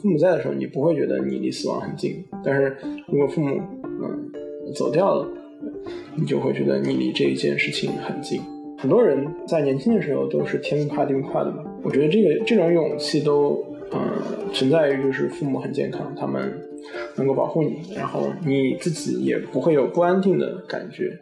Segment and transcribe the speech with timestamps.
[0.00, 2.76] 父母在的时候，你不会觉得你离死亡很近；但是
[3.08, 4.30] 如果父母嗯
[4.74, 5.28] 走掉了，
[6.14, 8.40] 你就会觉得你离这一件事情很近。
[8.78, 11.64] 很多人在年轻的时候都是天不怕地不怕的嘛。
[11.82, 14.00] 我觉得这个这种勇气都嗯
[14.52, 16.60] 存在于就是父母很健康，他们
[17.16, 21.18] 能够保护你，然后你自己也不会有不安定的感觉。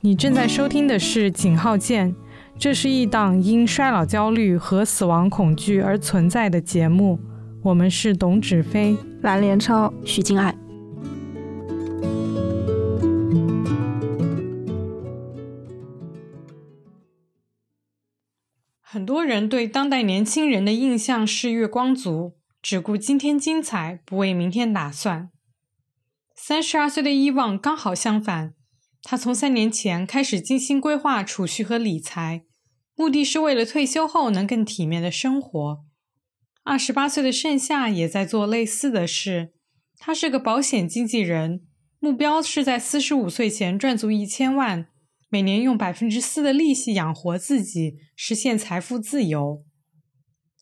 [0.00, 2.10] 你正在收听的是《井号键》，
[2.58, 7.18] 这是一档因衰老焦虑和死亡恐惧而存在的节目。
[7.64, 10.56] 我们是董芷飞、蓝连超、徐静爱。
[18.80, 25.30] 很多人对当代年轻人的印象是月光族，只顾今天精彩，不为明天打算。
[26.34, 28.54] 三十二岁的伊旺刚好相反。
[29.02, 32.44] 他从三年前开始精心规划储蓄和理财，
[32.94, 35.84] 目的是为了退休后能更体面的生活。
[36.62, 39.52] 二十八岁的盛夏也在做类似的事。
[39.98, 41.62] 他是个保险经纪人，
[41.98, 44.86] 目标是在四十五岁前赚足一千万，
[45.28, 49.64] 每年用百分之四的利息养活自己，实现财富自由。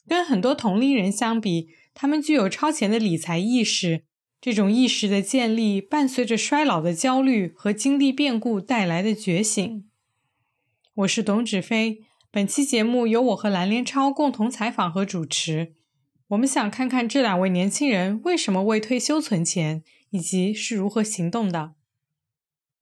[0.06, 4.04] 跟很多同龄人相比，他们具有超前的理财意识。
[4.40, 9.84] 这种意识的建立，伴随着衰老的焦虑和经历变故带来的觉醒。
[10.94, 15.74] 我是董芷飞，本期节目由我和蓝连超共同采访和主持。
[16.28, 21.72] 我们想看看这两位年轻人为什么为退休存钱，以及是如何行动的。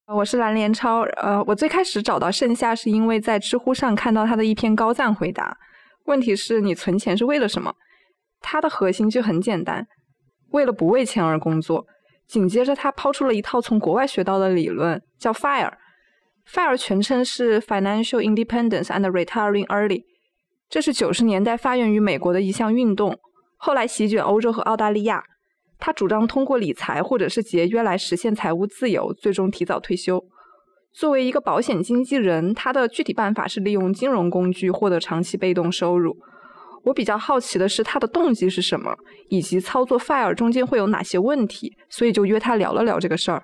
[0.06, 5.58] 我是蓝连超，呃，我最开始找到盛夏是因为在知乎上看到他的一篇高赞回答。
[6.04, 7.74] 问题是你存钱是为了什么？
[8.40, 9.88] 他的核心就很简单。
[10.50, 11.86] 为了不为钱而工作，
[12.26, 15.72] 紧接着他抛出了一套从国外学到的理论，叫 FIRE。
[16.46, 20.04] FIRE 全称是 Financial Independence and Retiring Early。
[20.70, 23.18] 这是九十年代发源于美国的一项运动，
[23.56, 25.22] 后来席卷欧洲和澳大利亚。
[25.78, 30.24] 他主张通过理财或者是节约来实现财务自由，最终提早退休。
[30.92, 36.16] 作为一个保险经纪人，他的具体办法是利用金融工具获得长期被动收入。
[36.88, 38.96] 我比较好奇的是他的动机是什么，
[39.28, 43.42] 以及操作 Fire 中间会有哪些问题，所以就约他聊了聊这个事儿。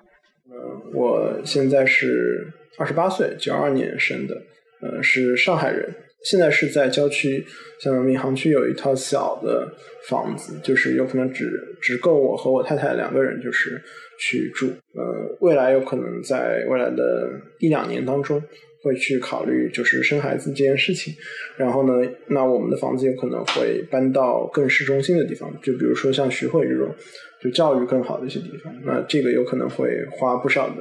[0.49, 4.35] 嗯，我现在是二十八岁，九二年生的，
[4.81, 7.45] 呃，是上海人，现在是在郊区，
[7.79, 9.71] 像闵行区有一套小的
[10.09, 11.49] 房子，就是有可能只
[11.81, 13.81] 只够我和我太太两个人，就是
[14.19, 14.67] 去住。
[14.67, 17.29] 呃，未来有可能在未来的
[17.59, 18.41] 一两年当中。
[18.85, 21.11] 会去考虑就是生孩子这件事情，
[21.57, 26.93] 然后呢，那我们的房子有可能会搬到更市中心的地方，就比如说像徐汇这种，
[27.41, 30.75] 就教育更好的一些地方，那这个有可能会花不少的，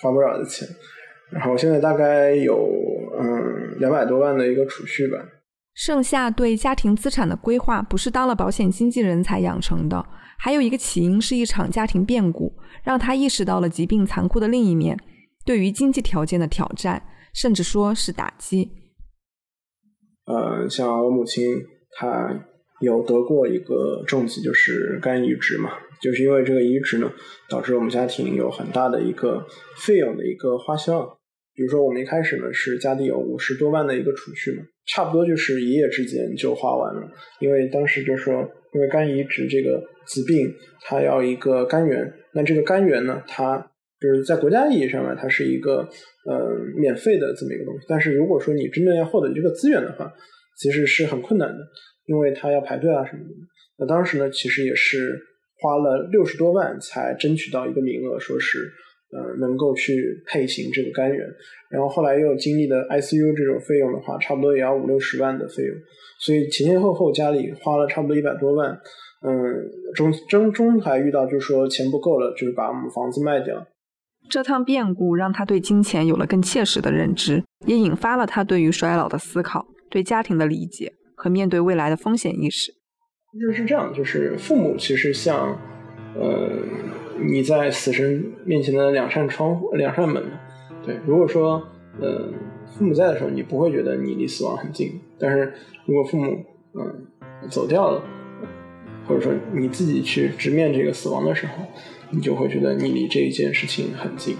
[0.00, 0.66] 花不少的钱。
[1.30, 2.56] 然后现在大概有
[3.20, 5.18] 嗯两百多万的一个储蓄吧。
[5.74, 10.02] 盛夏对家庭资产的规划不是当了保险经纪人才养成的，
[10.38, 12.50] 还有一个起因是一场家庭变故，
[12.82, 14.96] 让他意识到了疾病残酷的另一面，
[15.44, 17.02] 对于经济条件的挑战。
[17.36, 18.70] 甚至说是打击。
[20.24, 21.44] 呃，像我母亲，
[21.90, 22.46] 她
[22.80, 25.70] 有得过一个重疾，就是肝移植嘛，
[26.00, 27.12] 就是因为这个移植呢，
[27.50, 29.46] 导致我们家庭有很大的一个
[29.76, 31.18] 费用的一个花销。
[31.54, 37.10] 比如说，我们一开始呢是家里有五十多万的一个储蓄嘛，差不多就是一夜之间就花完了。
[37.40, 43.70] 因为当时就说，因为肝移植这个疾病，它要一个肝源，那这个肝源呢，它
[44.00, 45.88] 就是在国家意义上呢，它是一个。
[46.28, 46.44] 呃，
[46.76, 50.12] 免费的这么一个东西，但是如果说你真正要获得这个资源的话，
[50.58, 51.58] 其实是很困难的，
[52.06, 53.30] 因为他要排队啊什么的。
[53.78, 55.16] 那当时呢，其实也是
[55.60, 58.58] 花了六十多万才争取到一个名额，说是
[59.12, 61.24] 呃能够去配型这个肝源。
[61.70, 65.76] 然后后来又经历了 ICU 这种费用的话，差不多也要五六十万的费用，
[66.18, 68.76] 所以前前后后家里花了差不多一百多万。
[69.22, 69.32] 嗯，
[69.94, 73.64] 中中中还遇到就是说钱不够了，就是把我们房子卖掉。
[74.28, 82.72] 这趟变故让他对金钱有了更切实的认知，也引发了他对于衰老的思考、对家庭的理解和面对未来的风险意识。
[83.40, 85.56] 就是这样，就是父母其实像，
[86.14, 86.48] 呃，
[87.20, 90.24] 你在死神面前的两扇窗户、两扇门。
[90.82, 91.62] 对，如果说，
[92.00, 92.28] 呃，
[92.66, 95.52] 父母在的时候，你不会觉得你离死亡很近；但是
[95.84, 96.44] 如果父母，
[96.78, 97.06] 嗯，
[97.50, 98.02] 走掉了，
[99.06, 101.64] 或者说你自己去直面这个死亡的时候。
[102.10, 104.36] 你就会觉得你离这一件事情很近，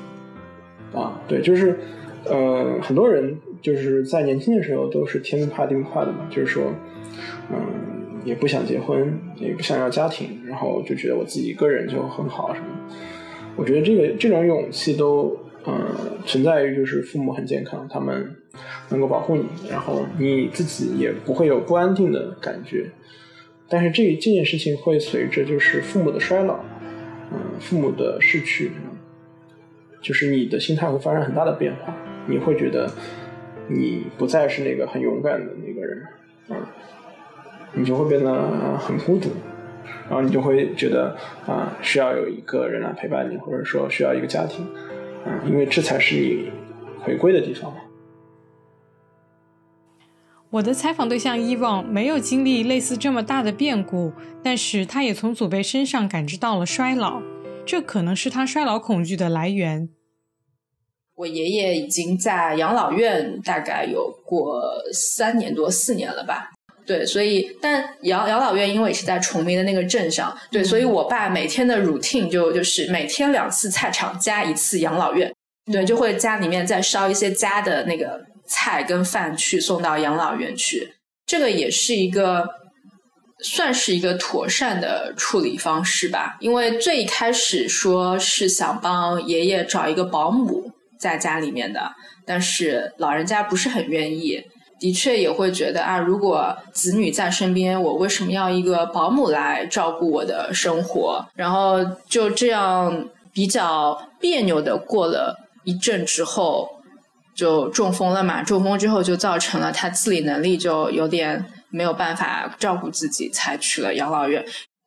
[0.95, 1.77] 啊，对，就是，
[2.25, 6.73] 呃，很多人就是在年轻的时候都是天不怕地不怕的嘛，就是说，
[7.51, 7.59] 嗯，
[8.25, 12.67] 也不想结婚，也不想要家庭，然后就觉得我自己一个人就很好什么。
[13.57, 15.37] 我觉得这个这种勇气都，
[15.67, 15.75] 嗯，
[16.25, 18.37] 存在于就是父母很健康，他们
[18.91, 22.93] 能够保护你，然后你自己也不会有不安定的感觉。
[23.69, 26.61] 但是这这件事情会随着就是父母的衰老，
[27.33, 28.71] 嗯，父母的逝去，
[30.01, 31.95] 就是你的心态会发生很大的变化，
[32.27, 32.89] 你会觉得
[33.69, 36.03] 你不再是那个很勇敢的那个人，
[36.51, 36.57] 嗯，
[37.75, 39.31] 你就会变得很孤独，
[40.09, 41.17] 然后你就会觉得
[41.47, 44.65] 啊，需要有一个人来陪伴你，或者说需要一个家庭，
[45.25, 46.53] 嗯，因为这才是你
[47.01, 47.79] 回归的地方嘛。
[50.49, 54.13] 我的采访对象伊旺没有经历类似这么大的变故，
[54.45, 57.21] 但是他也从祖辈身上感知到了衰老，
[57.67, 59.89] 这可能是他衰老恐惧的来源。
[61.17, 64.63] 我爷爷已经在养老院大概有过
[64.93, 66.53] 三年多四年了吧？
[66.87, 75.35] 对，所以但养养老院因为是在崇明的那个镇上，对，所以我爸每天的 routine 就就是每天两次菜场加一次养老院，
[75.71, 78.25] 对，就会家里面再烧一些家的那个。
[78.47, 80.95] 菜跟饭去送到养老院去，
[81.27, 82.47] 这个也是一个
[83.41, 86.37] 算是一个妥善的处理方式吧。
[86.41, 91.93] 因为最开始说是想帮爷爷找一个保姆在家里面的，
[92.25, 94.43] 但是老人家不是很愿意，
[94.79, 101.27] 的确也会觉得啊，如果子女在身边，我为什么要一个保姆来照顾我的生活？
[101.35, 106.76] 然后就这样比较别扭的过了一阵之后。
[107.37, 114.43] 就中风了嘛，中风之后就造成了他自理能力就有点没有办法照顾自己，才去了养老院，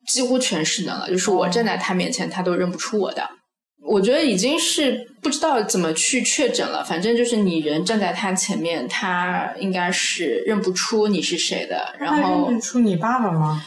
[0.08, 1.08] 几乎全失能了。
[1.08, 3.22] 就是我站在他面前，他都认不出我的。
[3.86, 11.94] 我觉得已经是不知道怎么去确诊了，反正就是你人站在他前面，他应该是认不出你是谁的。
[12.00, 13.62] 然后认出你爸爸吗？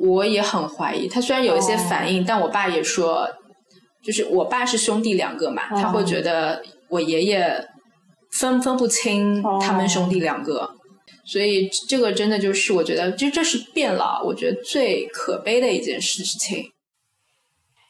[0.00, 1.08] 我也很怀疑。
[1.08, 3.28] 他虽然有一些反应，但我爸也说，
[4.04, 7.68] 就是我爸是兄弟两个嘛，他会觉得我爷爷。
[8.38, 10.70] 分分不清他们兄弟两个，
[11.24, 16.66] 所以这个真的就是我觉得，这这是变老，我觉得最可悲的一件事情。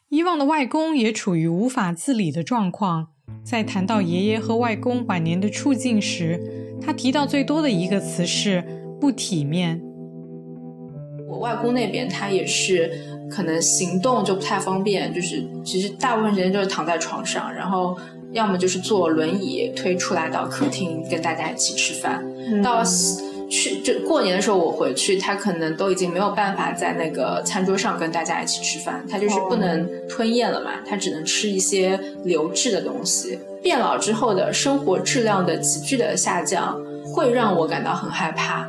[0.08, 3.08] 伊旺的外公也处于无法自理的状况，
[3.44, 6.40] 在谈到爷爷和外公晚年的处境时，
[6.80, 8.64] 他提到最多的一个词是
[8.98, 9.82] 不体面。
[11.28, 12.90] 我外公那边他也是
[13.30, 17.94] 可能行动就不太方便，就是其实大部分时间就是躺在床上，然后。
[18.32, 22.22] 要么就是坐轮椅推出来到客厅跟大家一起吃饭，
[22.62, 22.82] 到
[23.50, 33.38] 去就过年的时候我回去，他可能都已经没有办法在那个餐桌上跟大家一起吃饭，他就是不能吞咽了嘛，他只能吃一些流质的东西。
[33.62, 36.78] 变老之后的生活质量的急剧的下降，
[37.14, 38.69] 会让我感到很害怕。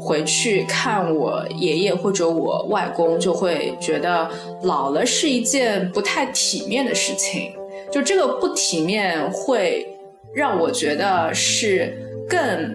[0.00, 4.28] 回去看我爷爷或者我外公，就会觉得
[4.64, 7.52] 老了是一件不太体面的事情。
[7.92, 9.86] 就这个不体面，会
[10.34, 11.94] 让我觉得是
[12.28, 12.74] 更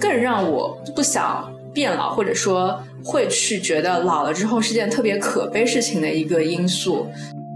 [0.00, 7.06] 更让我不想变老，或者说会去觉得老了之后是件特别可悲事情的一个因素。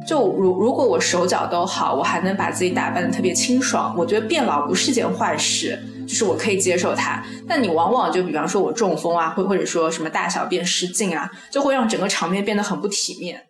[0.07, 7.25] 就如如果我手脚都好，我还能把自己打扮的特别清爽，我觉得变老不是件坏事，就是我可以接受它。
[7.49, 13.41] 但你往往就比方说我中风啊，或或者说什么大小便失禁啊，就会让整个场面变得很不体面。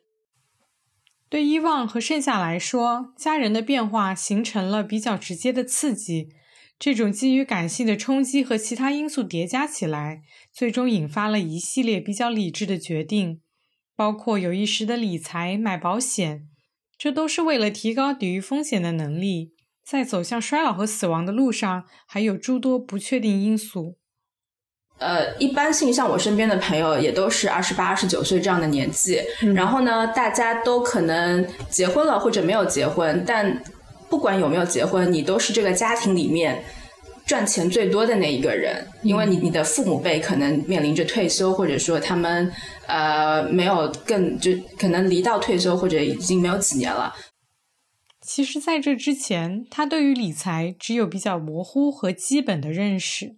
[1.32, 6.29] 对伊旺和盛夏来说，家人的变化形成了比较直接的刺激。
[6.79, 10.21] 这种基于感性的冲击和其他因素叠加起来，
[10.52, 13.40] 最终引发了一系列比较理智的决定，
[13.97, 16.49] 包括有意识的理财、买保险，
[16.99, 19.54] 这都是为了提高抵御风险的能力。
[19.83, 23.97] 在走向衰老和死亡的路上，还有诸多不确定因素。
[25.02, 29.21] 呃，一般性像我身边的朋友也都是二十八、二十九岁这样的年纪，
[29.54, 33.62] 然后呢，大家都可能结婚了或者没有结婚，但
[34.09, 36.62] 不管有没有结婚，你都是这个家庭里面
[37.26, 42.52] 赚钱最多的那一个人，因为你你的父母辈可能面临着退休，或者说他们
[42.87, 47.14] 呃没有更就可能离到退休或者已经没有几年了。
[48.25, 53.37] 其实，在这之前，他对于理财只有比较模糊和基本的认识。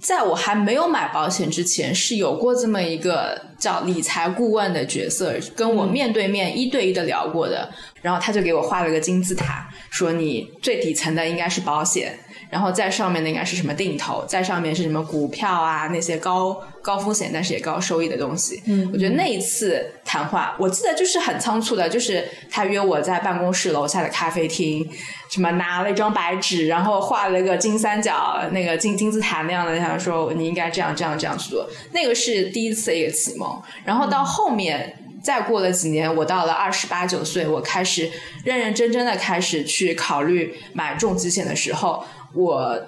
[0.00, 7.68] 在我还没有买保险之前，是有过这么一个叫理财顾问的角色，跟我面对面一对一的聊过的。
[8.02, 12.16] 然后他就给我画了个金字塔，说你最底层的应该是保险。
[12.50, 18.62] 然后在上面的应该是什么定投，在上面是什么股票啊那些高高风险但是也高收益的东西。
[18.66, 24.88] 嗯，我觉得那一次谈话，我记得就是很仓促的，就是他约我在办公室楼下的咖啡厅，
[25.30, 31.68] 什么拿了一张白纸，然后画了一个金三角那个金金字塔那样的，他说你应该这样这样这样去做。
[31.92, 34.96] 那个是第一次一个启蒙，然后到后面。
[35.22, 38.08] 再过了几年，我到了二十八九岁，我开始
[38.44, 42.04] 认认真真的开始去考虑买重疾险的时候，
[42.34, 42.86] 我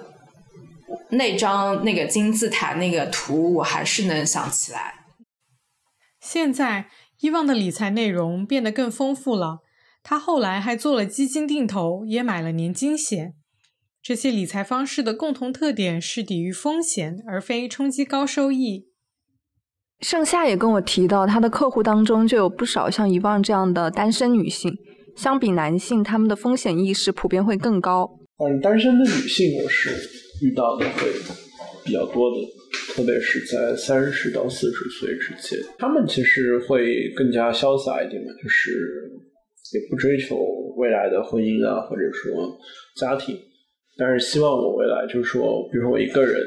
[1.09, 5.05] 那张那个金字塔那个图，我还是能想起来。
[6.19, 6.89] 现在，
[7.21, 9.59] 伊旺的理财内容变得更丰富了。
[10.03, 13.33] 他后来还做了基金定投，也买了年金险。
[14.01, 18.87] 这些理财方式的共同特点是抵御风险，而非冲击高收益。
[19.99, 24.73] 盛夏也跟我提到，他的客户当中就有不少像伊旺这样的单身女性。
[25.15, 28.18] 相比男性，他们的风险意识普遍会更高。
[28.39, 29.89] 嗯，单身的女性我是
[30.41, 31.11] 遇到的会
[31.83, 32.37] 比较多的，
[32.93, 39.11] 特别是在三十到四十岁之间，她们其实会更加潇洒一点嘛，就是
[39.73, 40.37] 也不追求
[40.77, 42.57] 未来的婚姻啊，或者说
[42.95, 43.37] 家庭。
[43.97, 46.39] 但是希望我未来就是说，比如说我一个人，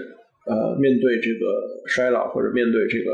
[0.47, 1.45] 呃，面对这个
[1.87, 3.13] 衰老或者面对这个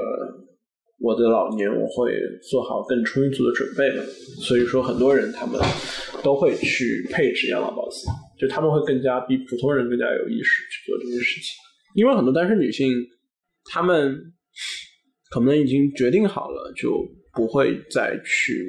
[1.01, 2.13] 我的老年，我会
[2.49, 4.05] 做好更充足的准备嘛。
[4.39, 5.61] 所以说，很多人他们
[6.23, 11.57] 都会去配置养老保险，就他们会更加比普通人更加有意识去做这件事情。
[11.95, 12.93] 因为很多单身女性，
[13.65, 14.19] 她们
[15.31, 18.67] 可能已经决定好了，就不会再去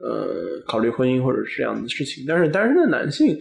[0.00, 2.24] 呃考虑婚姻或者是这样的事情。
[2.28, 3.38] 但是单身的男性。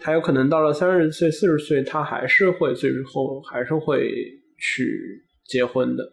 [0.00, 4.08] 他有可能到了三十岁、四十岁，他还是会最后还是会
[4.56, 6.08] 去结婚的。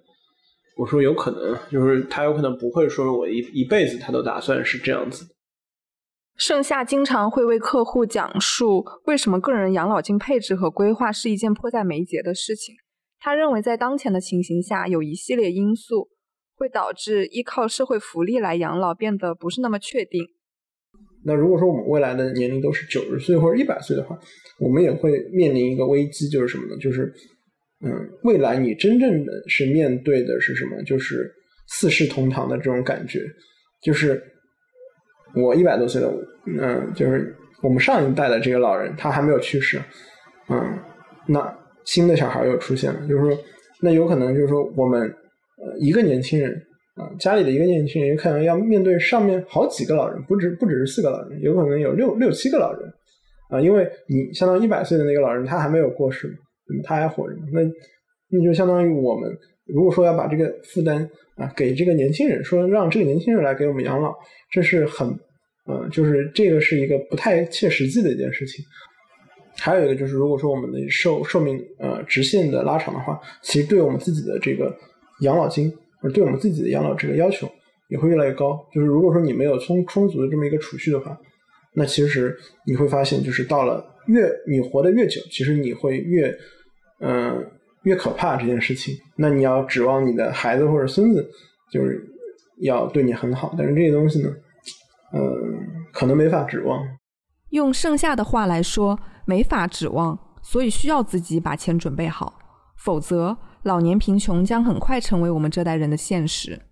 [0.76, 5.24] 我说有可能，就是他有可能不会说我一一辈子他都打算是这样子。
[6.38, 12.76] 盛夏经常会为客户讲述为什么个人养老金配置和规划是一件迫在眉睫的事情。
[13.20, 16.10] 他认为在当前的情形下，有一系列因素
[16.56, 20.28] 会导致依靠社会福利来养老变得不是那么确定。
[21.24, 24.20] 那如果说我们未来的年龄都是九十岁或者一百岁的话，
[24.60, 26.78] 我们也会面临一个危机，就是什么呢？
[26.78, 27.12] 就是，
[27.84, 27.92] 嗯，
[28.24, 30.84] 未来你真正的是面对的是什么？
[30.84, 31.34] 就是
[31.70, 33.22] 四世同堂的这种感觉。
[33.82, 34.22] 就是
[35.36, 36.12] 我一百多岁的，
[36.46, 39.80] 嗯，就是我们上一代的这个老人他还没有去世，
[40.50, 40.80] 嗯，
[41.28, 43.38] 那新的小孩又出现了，就是说，
[43.82, 45.02] 那有可能就是说我们
[45.58, 46.62] 呃一个年轻人。
[46.96, 52.90] 啊，家里的一个年轻人有可能要面对上面好几个老人，不止不只是四个老人，有可能有六六七个老人
[53.50, 56.34] 啊，因为你相当于一百岁的那个老人，他还没有过世，
[56.86, 57.60] 他还活着，那
[58.30, 59.30] 那就相当于我们
[59.66, 64.16] 如果说要把这个负担啊给这个年轻人，说让这个年轻人来给我们养老，
[64.50, 65.10] 这是很
[65.68, 68.64] 嗯，就是这个是一个不太切实际的一件事情。
[69.58, 74.76] 还有一个就是，如果说我们的寿寿命呃直线的拉长的话，其实对我们自己的这个
[75.22, 75.74] 养老金。
[76.14, 77.52] 对我们自己的养老这个要求
[77.88, 78.64] 也会越来越高。
[78.72, 81.20] 就是如果说你没有充充足的这么一个储蓄的话，
[81.74, 86.32] 那其实你会发现，就是到了越你活得越久，其实你会越
[87.00, 87.44] 嗯
[87.86, 88.96] 越可怕这件事情。
[89.16, 91.28] 那你要指望你的孩子或者孙子
[91.72, 92.08] 就是
[92.60, 94.32] 要对你很好，但是这些东西呢，
[95.14, 96.84] 嗯，可能没法指望。
[97.50, 102.40] 用剩下的话来说，没法指望，所以需要自己把钱准备好，
[102.78, 103.38] 否则。
[103.64, 106.68] 老年贫穷将很快成为我们这代人的现实。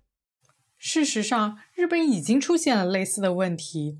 [0.78, 3.98] 事实上，日本已经出现了类似的问题。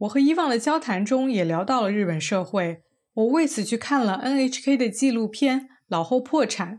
[0.00, 2.82] 我和伊旺的交谈中也聊到了日本社会。
[3.14, 6.74] 我为此去看了 NHK 的纪录片《老后破产》。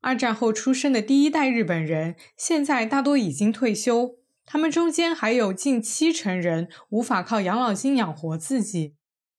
[0.00, 8.94] 二战后出生的第一代日本人，现在大多已经退休，他们中间还有近七成人无法靠养老金养活自己，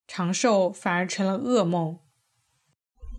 [0.07, 1.99] 长寿反而成了噩梦。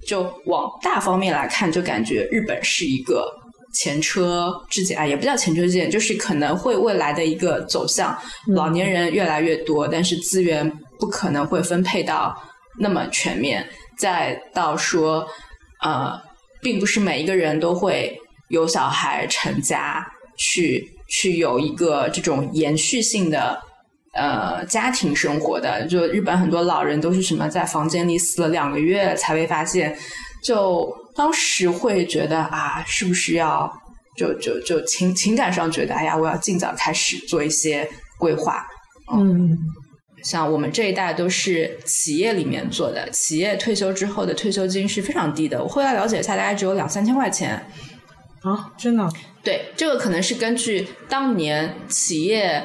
[0.07, 3.33] 就往大方面来看，就感觉日本是一个
[3.73, 8.17] 前车之鉴啊，也不叫前车之鉴，就是可能会未来的一个走向，
[8.49, 12.37] 老年人越来越多，但是资源不可能会分配到
[12.79, 13.67] 那么全面。
[13.97, 15.27] 再到说，
[15.83, 16.21] 呃，
[16.61, 20.05] 并不是每一个人都会有小孩成家，
[20.37, 23.59] 去去有一个这种延续性的。
[24.17, 29.93] 呃，家庭生活的，就日本很多老人都是什么，在房间里死了两个月才被发现，
[30.41, 33.69] 就当时会觉得啊，是不是要
[34.17, 38.65] 就就就情情感上觉得，哎呀，我要尽早开始做一些规划。
[39.13, 39.59] 嗯，
[40.23, 47.61] 像我们这一代都是企业里面做的，企业退休之后的退休金是非常低的，我后来了解一下，大概只有两三千块钱。
[48.45, 49.09] 啊，真的？
[49.43, 52.65] 对，这个可能是根据当年企业。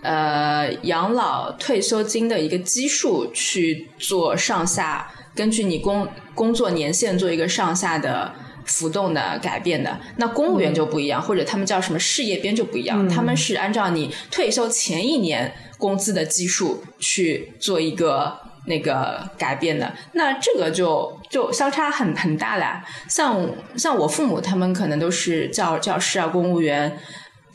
[0.00, 8.32] 呃，养老退休金的一个基数去做上下，根据你工工作年限做一个上下的
[8.64, 9.98] 浮动的改变的。
[10.16, 19.92] 那公务员就不一样，或者他们叫什么事业编就不一样，他们是按照你退休前一年工资的基数去做一个那个改变的。
[20.12, 22.82] 那这个就就相差很很大了。
[23.08, 26.98] 像像我父母他们可能都是教教师啊，公务员。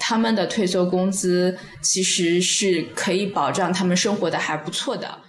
[0.06, 5.20] 他们的退休工资其实是可以保障他们生活的还不错的。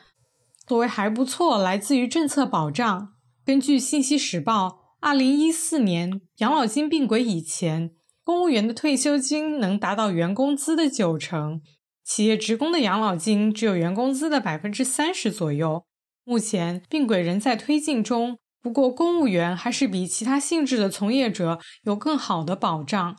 [0.66, 3.10] 所谓还不错，来自于政策保障。
[3.44, 4.66] 根据《信息时报》，
[5.00, 7.92] 二零一四年养老金并轨以前，
[8.24, 11.60] 公务员的退休金能达到原工资的九成，
[12.04, 15.84] 企业职工的养老金只有原工资的百分之三十左右。
[16.24, 23.16] 目前并轨仍在推进中，不过公务员还是比其他性质的从业者有更好的保障。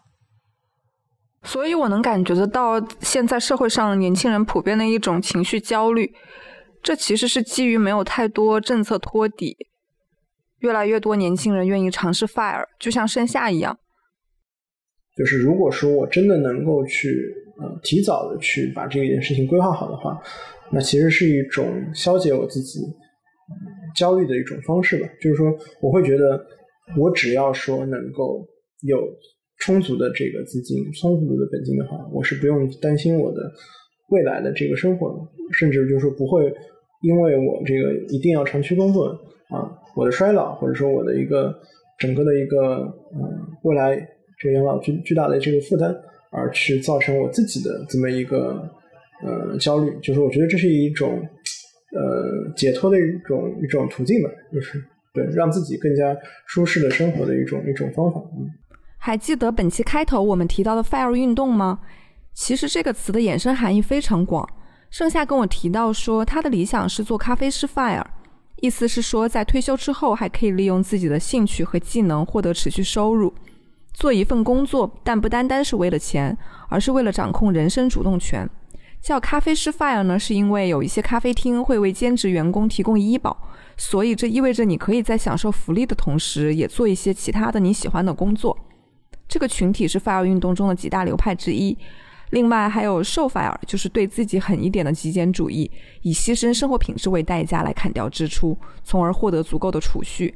[1.44, 6.16] 所以，我能感觉得到，现在社会上年轻人普遍的一种情绪焦虑，
[6.82, 9.56] 这其实是基于没有太多政策托底，
[10.58, 13.78] 越来越多年轻人愿意尝试 fire，就像盛夏一样。
[15.16, 20.22] 就是如果说我真的能够去呃提早的去把这件事情规划好的话，
[20.72, 22.82] 那其实是一种消解我自己
[23.96, 25.08] 焦虑的一种方式吧。
[25.22, 26.46] 就是说，我会觉得
[26.98, 28.46] 我只要说能够
[28.82, 28.98] 有。
[29.58, 33.50] 充足的这个资金，充足的本金的话，我是不用担心我的
[34.10, 35.18] 未来的这个生活，
[35.54, 36.54] 甚至就是说不会
[37.02, 39.06] 因为我这个一定要长期工作
[39.50, 41.58] 啊，我的衰老或者说我的一个
[41.98, 42.80] 整个的一个
[43.14, 43.96] 嗯未来
[44.46, 45.94] 这个养老巨巨大的这个负担
[46.30, 48.70] 而去造成我自己的这么一个
[49.24, 51.20] 呃焦虑，就是我觉得这是一种
[51.94, 54.80] 呃解脱的一种一种途径吧，就是
[55.14, 58.48] 对让自己更加舒适的生活的一种一种方法，嗯。
[58.98, 61.80] 还记得本期开头我们提到的 “fire” 运动吗？
[62.34, 64.48] 其实这个词的衍生含义非常广。
[64.90, 68.04] 盛夏跟我提到说，他的理想是做咖啡师 fire，
[68.62, 73.34] 意思是说在退休之后还可以利用自己的兴趣和技能获得持续收入，
[73.96, 76.38] 做一份工作，但不单单是为了钱，
[76.70, 78.48] 而是为了掌控人生主动权。
[79.02, 83.38] 叫咖啡师 fire 呢，是因为有一些咖啡厅会为兼职员工提供医保，
[83.78, 88.58] 所以这意味着你可以在享受福利的同时，也做一些其他的你喜欢的工作。
[89.28, 91.78] 这个群体是 fire 运动中的几大流派之一，
[92.32, 95.70] 另外还有瘦 fire，就是对自己狠一点的极简主义，
[96.02, 100.34] 以牺牲生活品质为代价来砍掉支出，从而获得足够的储蓄；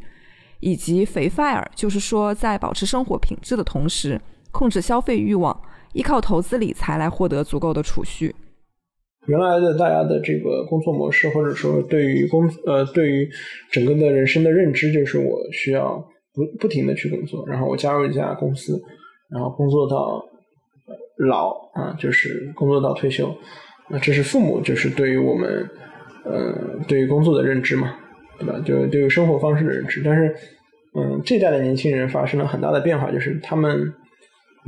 [0.59, 4.19] 以及肥 fire，就是说在保持生活品质的同时，
[4.51, 5.59] 控制消费欲望，
[5.93, 8.35] 依靠投资理财来获得足够的储蓄。
[9.27, 13.29] 原来的大家的这个工作模式，或者说对于工呃对于
[13.71, 16.03] 整个的人生的认知，就是我需要。
[16.31, 18.79] 不不停的去工作，然后我加入一家公司，
[19.31, 20.23] 然后工作到
[21.27, 23.35] 老啊，就是工作到退休。
[23.89, 25.69] 那这是父母就是对于我们
[26.23, 27.95] 呃对于工作的认知嘛，
[28.39, 28.59] 对吧？
[28.65, 30.01] 就对于生活方式的认知。
[30.03, 30.35] 但是
[30.95, 33.93] 嗯，这代的年轻人发生了很大的变化，就是他们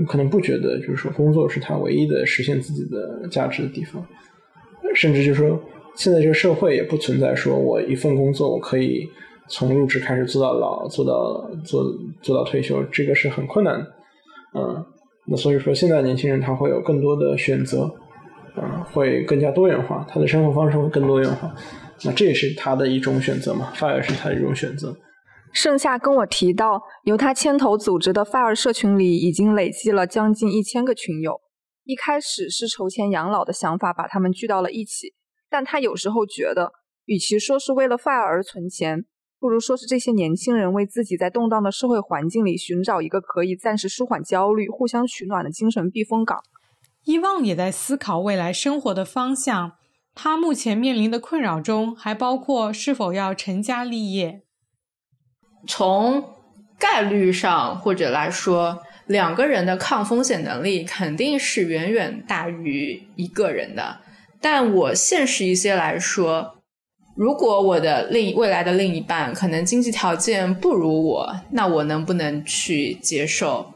[0.07, 4.05] 可能不觉得就是说工作是他唯一的实现自己的价值的地方，
[4.93, 5.59] 甚至就是说
[5.95, 9.09] 现在这个社会也不存在说我一份工作我可以。
[9.47, 11.83] 从入职开始做到老，做到做
[12.21, 13.93] 做到退休，这个是很困难的，
[14.53, 14.85] 嗯，
[15.25, 17.93] 那所以说现在年轻人他会有更多的选择，
[18.55, 21.53] 啊，会更加多元化，他的生活方式会更多元化，
[22.03, 24.95] 那这也是他的一种选择嘛，fire 是他的一种选择。
[25.53, 31.41] 盛夏跟我提到，由他牵头组织的 fire 社群里已经累计了将近一千个群友，
[31.83, 35.13] 一开始是筹钱养老的想法把他们聚到了一起，
[35.49, 36.71] 但他有时候觉得，
[37.05, 39.05] 与其说是为了 fire 而存钱。
[39.39, 46.39] 不如说是这些年轻人为自己在动荡的社会环境里寻找一个可以暂时舒缓焦虑、互相取暖的精神避风港。
[47.05, 49.73] 伊旺也在思考未来生活的方向。
[50.13, 54.41] 他目前面临的困扰中还包括是否要成家立业。
[55.67, 56.23] 从
[56.77, 63.99] 概率上或者来说，两个人的抗风险能力肯定是远远大于一个人的。
[64.39, 66.57] 但我现实一些来说。
[67.13, 73.73] 如果我的另未来的另一半可能经济条件不如我，那我能不能去接受？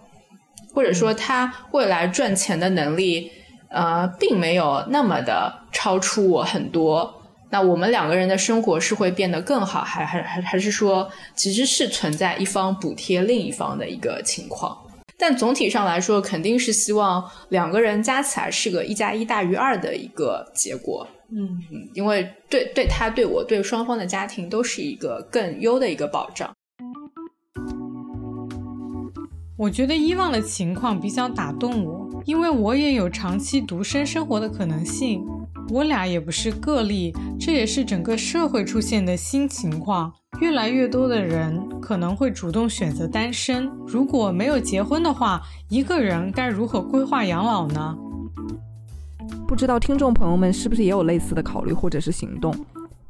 [0.76, 3.32] 或者说他未来赚钱的能力，
[3.70, 14.78] 呃，并没有那么的超出我很多，那我们两个人的生活是会变得更好，还还还还是说其实是存在一方补贴另一方的一个情况？
[15.18, 21.08] 但总体上来说，肯定是希望两个人加起来是个一加一大于二的一个结果。
[21.32, 26.55] 嗯嗯，因为对对他对我对双方的家庭都是一个更优的一个保障。
[29.58, 35.26] 我觉得伊旺的情况比较打动我，因为我也有长期独身生活的可能性。
[35.70, 40.12] 我俩也不是个例，这也是整个社会出现的新情况。
[40.42, 43.72] 越来越多的人可能会主动选择单身。
[43.88, 47.98] 如果没有结婚的话，一个人该如何规划养老呢？
[49.48, 52.54] 不知道听众朋友们是不是也有类似的考虑或者是行动？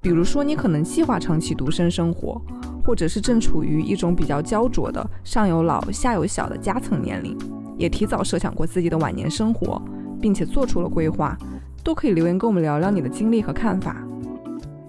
[0.05, 2.39] 比如说，你可能计划长期独身生活，
[2.83, 7.35] 或者是正处于一种比较焦灼的上有老下有小的夹层年龄，
[7.75, 9.81] 也提早设想过自己的晚年生活，
[10.21, 11.35] 并且做出了规划，
[11.83, 14.05] 都可以留言跟我们聊聊你的经历和看法。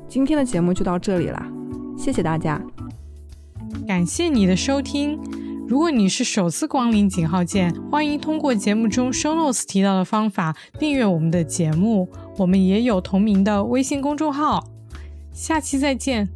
[0.07, 1.50] 今天的节目就到这里啦，
[1.96, 2.61] 谢谢大家，
[3.88, 5.18] 感谢你的收听。
[5.66, 12.07] 如果你是首次光临井号键，欢迎通过节目中 show notes 提到的方法订阅我们的节目。
[12.37, 14.75] 我们也有同名的微信公众号。
[15.37, 16.27] 下期再见。